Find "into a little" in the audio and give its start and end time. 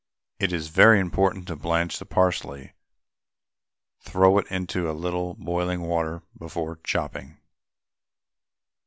4.47-5.35